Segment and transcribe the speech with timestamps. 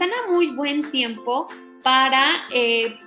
[0.00, 1.46] están a muy buen tiempo
[1.82, 2.98] para eh,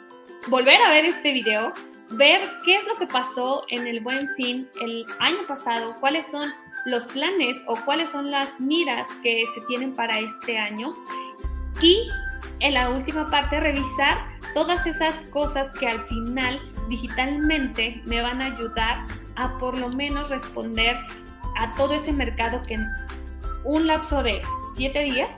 [0.48, 1.74] volver a ver este video,
[2.12, 6.54] ver qué es lo que pasó en el buen fin el año pasado, cuáles son
[6.86, 10.94] los planes o cuáles son las miras que se tienen para este año
[11.82, 12.12] y
[12.60, 18.54] en la última parte revisar todas esas cosas que al final digitalmente me van a
[18.54, 20.96] ayudar a por lo menos responder
[21.58, 22.88] a todo ese mercado que en
[23.64, 24.44] un lapso de
[24.78, 25.32] siete días,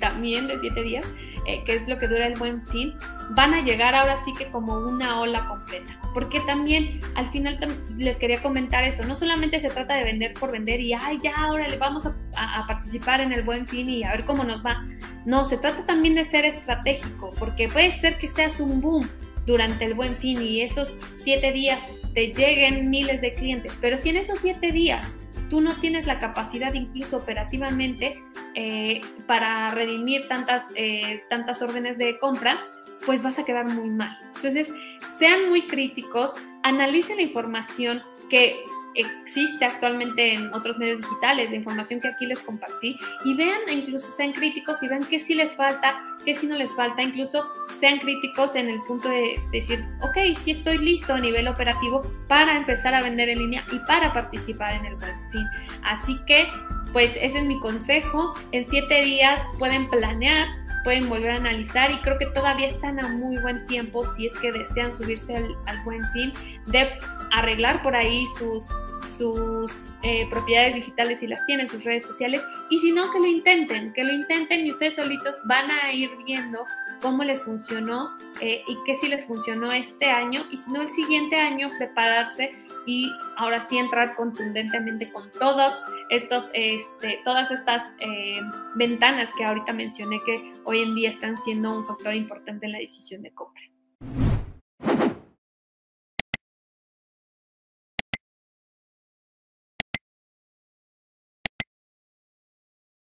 [0.00, 1.06] también de siete días,
[1.46, 2.94] eh, que es lo que dura el buen fin,
[3.30, 5.98] van a llegar ahora sí que como una ola completa.
[6.14, 7.58] Porque también al final
[7.96, 11.34] les quería comentar eso, no solamente se trata de vender por vender y, ay, ya,
[11.34, 14.84] ahora le vamos a participar en el buen fin y a ver cómo nos va.
[15.26, 19.06] No, se trata también de ser estratégico, porque puede ser que seas un boom
[19.46, 21.82] durante el buen fin y esos siete días
[22.14, 25.06] te lleguen miles de clientes, pero si en esos siete días
[25.48, 28.16] tú no tienes la capacidad incluso operativamente
[28.56, 32.58] eh, para redimir tantas, eh, tantas órdenes de compra,
[33.04, 34.18] pues vas a quedar muy mal.
[34.34, 34.72] Entonces,
[35.18, 38.56] sean muy críticos, analicen la información que
[38.94, 44.10] existe actualmente en otros medios digitales, la información que aquí les compartí, y vean, incluso
[44.10, 47.46] sean críticos y vean qué sí les falta, qué sí no les falta, incluso
[47.78, 52.56] sean críticos en el punto de decir, ok, sí estoy listo a nivel operativo para
[52.56, 55.46] empezar a vender en línea y para participar en el buen fin.
[55.82, 56.48] Así que,
[56.92, 58.34] pues ese es mi consejo.
[58.52, 60.48] En siete días pueden planear,
[60.84, 64.32] pueden volver a analizar y creo que todavía están a muy buen tiempo si es
[64.38, 66.32] que desean subirse al, al buen fin
[66.66, 66.88] de
[67.32, 68.68] arreglar por ahí sus
[69.16, 69.72] sus
[70.02, 73.92] eh, propiedades digitales si las tienen, sus redes sociales, y si no, que lo intenten,
[73.92, 76.64] que lo intenten y ustedes solitos van a ir viendo
[77.00, 80.90] cómo les funcionó eh, y qué sí les funcionó este año, y si no, el
[80.90, 82.52] siguiente año prepararse
[82.86, 85.74] y ahora sí entrar contundentemente con todos
[86.08, 88.40] estos, este, todas estas eh,
[88.76, 92.78] ventanas que ahorita mencioné que hoy en día están siendo un factor importante en la
[92.78, 93.62] decisión de compra.